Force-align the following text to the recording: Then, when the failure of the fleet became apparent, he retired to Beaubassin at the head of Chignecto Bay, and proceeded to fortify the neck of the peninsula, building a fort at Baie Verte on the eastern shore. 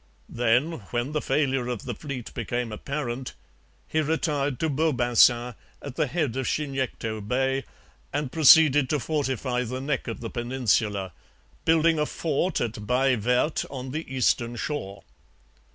Then, 0.29 0.79
when 0.89 1.11
the 1.11 1.21
failure 1.21 1.67
of 1.67 1.83
the 1.83 1.93
fleet 1.93 2.33
became 2.33 2.71
apparent, 2.71 3.35
he 3.87 4.01
retired 4.01 4.59
to 4.59 4.67
Beaubassin 4.67 5.53
at 5.79 5.95
the 5.95 6.07
head 6.07 6.35
of 6.35 6.47
Chignecto 6.47 7.21
Bay, 7.21 7.65
and 8.11 8.31
proceeded 8.31 8.89
to 8.89 8.99
fortify 8.99 9.61
the 9.63 9.79
neck 9.79 10.07
of 10.07 10.19
the 10.19 10.31
peninsula, 10.31 11.11
building 11.65 11.99
a 11.99 12.07
fort 12.07 12.59
at 12.61 12.87
Baie 12.87 13.13
Verte 13.15 13.63
on 13.69 13.91
the 13.91 14.11
eastern 14.11 14.55
shore. 14.55 15.03